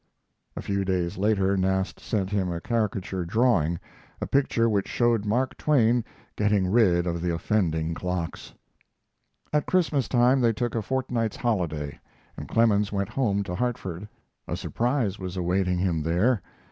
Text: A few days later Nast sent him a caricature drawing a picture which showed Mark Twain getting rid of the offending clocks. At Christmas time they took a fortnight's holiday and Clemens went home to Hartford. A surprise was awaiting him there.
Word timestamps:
A 0.55 0.63
few 0.63 0.83
days 0.83 1.15
later 1.19 1.55
Nast 1.55 1.99
sent 1.99 2.31
him 2.31 2.51
a 2.51 2.59
caricature 2.59 3.23
drawing 3.23 3.79
a 4.19 4.25
picture 4.25 4.67
which 4.67 4.87
showed 4.87 5.25
Mark 5.27 5.55
Twain 5.57 6.03
getting 6.35 6.65
rid 6.71 7.05
of 7.05 7.21
the 7.21 7.31
offending 7.31 7.93
clocks. 7.93 8.55
At 9.53 9.67
Christmas 9.67 10.07
time 10.07 10.41
they 10.41 10.53
took 10.53 10.73
a 10.73 10.81
fortnight's 10.81 11.35
holiday 11.37 11.99
and 12.35 12.49
Clemens 12.49 12.91
went 12.91 13.09
home 13.09 13.43
to 13.43 13.53
Hartford. 13.53 14.07
A 14.47 14.57
surprise 14.57 15.19
was 15.19 15.37
awaiting 15.37 15.77
him 15.77 16.01
there. 16.01 16.41